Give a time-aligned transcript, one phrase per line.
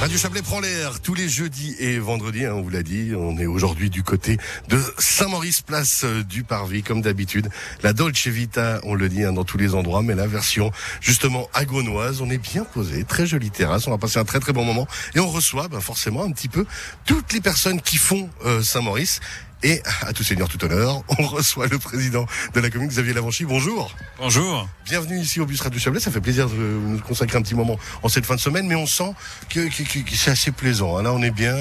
[0.00, 3.12] Radio Chablais prend l'air tous les jeudis et vendredis, hein, on vous l'a dit.
[3.16, 4.36] On est aujourd'hui du côté
[4.68, 7.48] de Saint-Maurice, place euh, du Parvis, comme d'habitude.
[7.82, 10.70] La Dolce Vita, on le dit hein, dans tous les endroits, mais la version
[11.00, 14.52] justement agonoise, on est bien posé, très jolie terrasse, on va passer un très très
[14.52, 16.66] bon moment et on reçoit ben, forcément un petit peu
[17.06, 19.20] toutes les personnes qui font euh, Saint-Maurice.
[19.62, 23.44] Et à tout seigneur, tout honneur, on reçoit le président de la commune, Xavier Lavanchy.
[23.46, 23.90] Bonjour.
[24.18, 24.68] Bonjour.
[24.84, 25.98] Bienvenue ici au bus Radio Chablais.
[26.00, 28.74] Ça fait plaisir de nous consacrer un petit moment en cette fin de semaine, mais
[28.74, 29.12] on sent
[29.48, 31.00] que, que, que- que c'est assez plaisant.
[31.00, 31.56] Là, on est bien.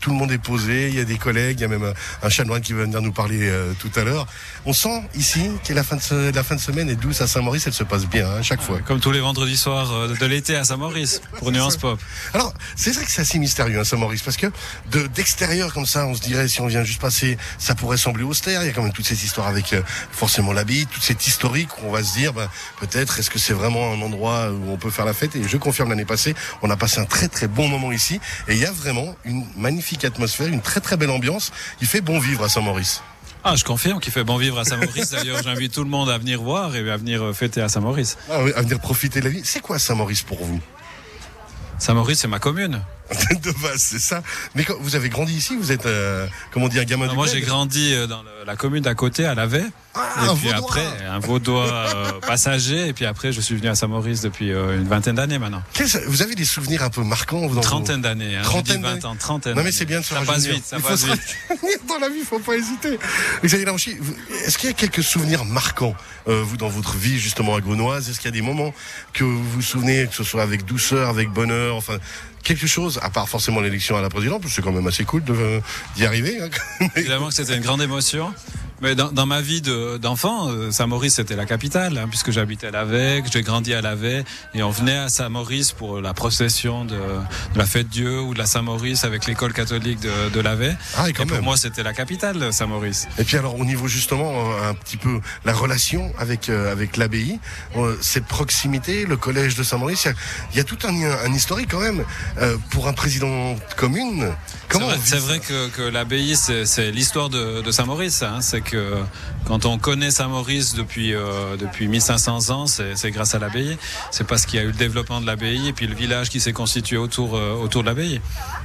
[0.00, 2.28] Tout le monde est posé, il y a des collègues, il y a même un,
[2.28, 4.26] chanoine qui va venir nous parler euh, tout à l'heure.
[4.64, 7.66] On sent ici que la fin de, la fin de semaine est douce à Saint-Maurice,
[7.66, 8.78] elle se passe bien hein, à chaque fois.
[8.80, 11.98] Comme tous les vendredis soirs euh, de l'été à Saint-Maurice pour Nuance Pop.
[12.34, 14.46] Alors, c'est vrai que c'est assez mystérieux, hein, Saint-Maurice, parce que
[14.90, 18.24] de d'extérieur comme ça, on se dirait, si on vient juste passer, ça pourrait sembler
[18.24, 18.62] austère.
[18.62, 21.70] Il y a quand même toute cette histoire avec euh, forcément l'abbaye, toute cette historique
[21.78, 22.48] où on va se dire, ben,
[22.80, 25.34] peut-être, est-ce que c'est vraiment un endroit où on peut faire la fête?
[25.34, 28.54] Et je confirme, l'année passée, on a passé un très très bon moment ici, et
[28.54, 31.52] il y a vraiment une magnifique atmosphère, une très très belle ambiance.
[31.80, 33.02] Il fait bon vivre à Saint-Maurice.
[33.44, 35.10] Ah, je confirme qu'il fait bon vivre à Saint-Maurice.
[35.10, 38.18] D'ailleurs, j'invite tout le monde à venir voir et à venir euh, fêter à Saint-Maurice.
[38.30, 39.42] Ah oui, à venir profiter de la vie.
[39.44, 40.60] C'est quoi Saint-Maurice pour vous?
[41.78, 42.82] Saint-Maurice, c'est ma commune.
[43.42, 44.22] De base, c'est ça.
[44.54, 47.16] Mais quand vous avez grandi ici, vous êtes, euh, comment dire, un gamin Non, du
[47.16, 49.64] moi, j'ai grandi euh, dans le- la commune d'à côté, à Lavey.
[49.94, 50.58] Ah, et un puis Vaudois.
[50.64, 52.88] après, un Vaudois euh, passager.
[52.88, 55.62] Et puis après, je suis venu à Saint-Maurice depuis euh, une vingtaine d'années maintenant.
[56.06, 58.36] Vous avez des souvenirs un peu marquants vous, trentaine d'années.
[58.36, 59.04] Hein, Trentaine J'ai dit 20 d'années.
[59.06, 59.56] ans, trentaine.
[59.56, 61.88] Non mais c'est bien de se Ça passe vite, ça Il faut passe se vite.
[61.88, 62.98] dans la vie, faut pas hésiter.
[63.44, 63.96] Xavier Lanchy,
[64.44, 65.94] est-ce qu'il y a quelques souvenirs marquants,
[66.28, 68.08] euh, vous, dans votre vie, justement, à Gaunoise?
[68.08, 68.72] Est-ce qu'il y a des moments
[69.14, 71.98] que vous vous souvenez, que ce soit avec douceur, avec bonheur, enfin,
[72.42, 74.08] quelque chose, à part forcément l'élection à la
[74.48, 75.60] que c'est quand même assez cool de-
[75.96, 76.38] d'y arriver.
[76.40, 76.48] hein.
[76.96, 78.32] Évidemment que c'était une grande émotion.
[78.80, 82.68] Mais dans, dans ma vie de- d'enfant, euh, Saint-Maurice c'était la capitale, hein, puisque j'habitais
[82.68, 86.84] à Lavey, que j'ai grandi à Lavey, et on venait à Saint-Maurice pour la procession
[86.84, 90.76] de, de la fête Dieu ou de la Saint-Maurice avec l'école catholique de, de Lavey.
[90.96, 91.44] Ah, et et quand pour même.
[91.44, 93.08] moi c'était la capitale, Saint-Maurice.
[93.18, 96.96] Et puis alors au niveau justement euh, un petit peu la relation avec euh, avec
[96.96, 97.40] l'abbaye,
[97.76, 100.14] euh, cette proximité, le collège de Saint-Maurice, il y a-
[100.52, 100.94] il y, a tout un,
[101.26, 102.04] un historique quand même
[102.40, 104.28] euh, pour un président de commune.
[104.28, 108.22] C'est Comment vrai, c'est que, que l'abbaye, c'est c'est l'histoire de, de Saint-Maurice.
[108.22, 108.38] Hein.
[108.40, 108.60] C'est
[109.48, 113.78] quand on connaît Saint-Maurice depuis euh, depuis 1500 ans, c'est grâce à l'abbaye.
[114.10, 116.40] C'est parce qu'il y a eu le développement de l'abbaye et puis le village qui
[116.40, 118.20] s'est constitué autour euh, autour de l'abbaye.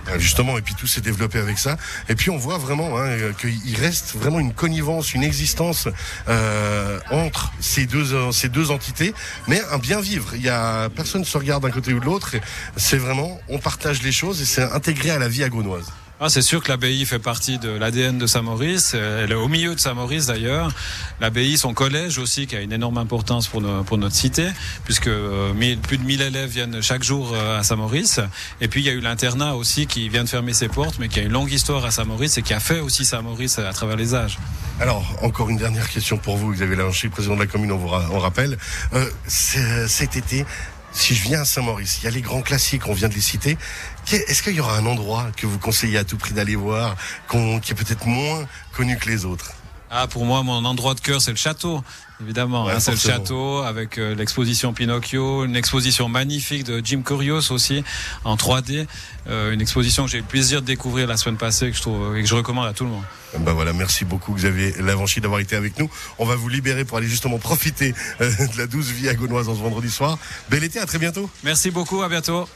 [0.09, 1.77] Euh, Justement, et puis tout s'est développé avec ça.
[2.09, 5.87] Et puis on voit vraiment hein, qu'il reste vraiment une connivence, une existence
[6.27, 9.13] euh, entre ces deux ces deux entités,
[9.47, 10.35] mais un bien vivre.
[10.35, 12.35] Il y a personne ne se regarde d'un côté ou de l'autre.
[12.75, 15.85] C'est vraiment on partage les choses et c'est intégré à la vie agonoise.
[16.25, 18.93] Ah, c'est sûr que l'abbaye fait partie de l'ADN de Saint-Maurice.
[18.93, 20.71] Elle est au milieu de Saint-Maurice d'ailleurs.
[21.19, 24.47] L'abbaye, son collège aussi, qui a une énorme importance pour, notre cité,
[24.85, 25.51] puisque euh,
[25.81, 28.21] plus de 1000 élèves viennent chaque jour euh, à Saint-Maurice.
[28.61, 31.09] Et puis il y a eu l'internat aussi qui vient de fermer ses portes, mais
[31.09, 33.97] qui a une longue histoire à Saint-Maurice et qui a fait aussi Saint-Maurice à travers
[33.97, 34.39] les âges.
[34.79, 37.89] Alors, encore une dernière question pour vous, Xavier Lalanchi, président de la commune, on vous
[37.89, 38.57] rappelle.
[38.93, 40.45] Euh, cet été,
[40.93, 43.21] si je viens à Saint-Maurice, il y a les grands classiques, on vient de les
[43.21, 43.57] citer.
[44.11, 46.95] Est-ce qu'il y aura un endroit que vous conseillez à tout prix d'aller voir,
[47.29, 49.51] qui est peut-être moins connu que les autres?
[49.95, 51.83] Ah, pour moi, mon endroit de cœur, c'est le château,
[52.19, 52.65] évidemment.
[52.65, 57.51] Ouais, hein, c'est le château avec euh, l'exposition Pinocchio, une exposition magnifique de Jim Curios
[57.51, 57.83] aussi
[58.23, 58.87] en 3D,
[59.27, 61.81] euh, une exposition que j'ai eu le plaisir de découvrir la semaine passée que je
[61.83, 63.03] trouve et que je recommande à tout le monde.
[63.37, 65.87] Ben voilà, merci beaucoup Xavier Lavanchi d'avoir été avec nous.
[66.17, 69.53] On va vous libérer pour aller justement profiter euh, de la douce vie agonoise en
[69.53, 70.17] ce vendredi soir.
[70.49, 71.29] Bel été, à très bientôt.
[71.43, 72.47] Merci beaucoup, à bientôt.